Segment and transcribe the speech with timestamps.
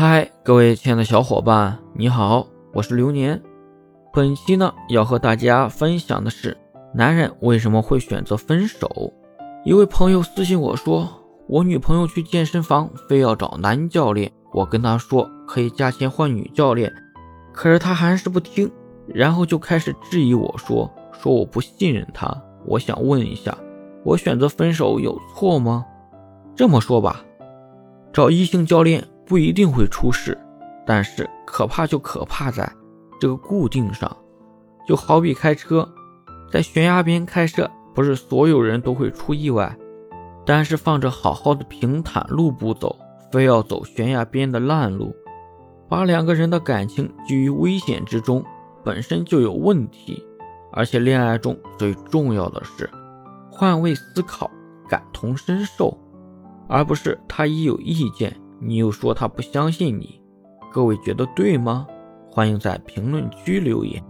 [0.00, 3.42] 嗨，各位亲爱的小伙伴，你好，我是流年。
[4.12, 6.56] 本期呢要和大家分享的是，
[6.94, 9.12] 男人为什么会选择分手？
[9.64, 11.08] 一位朋友私信我说，
[11.48, 16.94] 我女朋友去健身房非要找男教练，我跟她说可以加钱换女教练，
[17.52, 18.70] 可是她还是不听，
[19.08, 22.32] 然后就开始质疑我说，说我不信任她。
[22.66, 23.52] 我想问一下，
[24.04, 25.84] 我选择分手有错吗？
[26.54, 27.24] 这么说吧，
[28.12, 29.02] 找异性教练。
[29.28, 30.36] 不一定会出事，
[30.86, 32.68] 但是可怕就可怕在
[33.20, 34.16] 这个固定上，
[34.86, 35.86] 就好比开车，
[36.50, 39.76] 在悬崖边开车，不是所有人都会出意外，
[40.46, 42.96] 但是放着好好的平坦路不走，
[43.30, 45.14] 非要走悬崖边的烂路，
[45.90, 48.42] 把两个人的感情置于危险之中，
[48.82, 50.24] 本身就有问题。
[50.70, 52.88] 而且恋爱中最重要的是
[53.50, 54.50] 换位思考，
[54.86, 55.98] 感同身受，
[56.68, 58.34] 而不是他一有意见。
[58.60, 60.20] 你又说他不相信你，
[60.72, 61.86] 各位觉得对吗？
[62.30, 64.02] 欢迎在评论区留言。